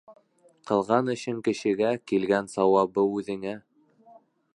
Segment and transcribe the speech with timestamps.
[0.69, 3.53] Ҡылған эшең кешегә, килгән сауабы үҙеңә.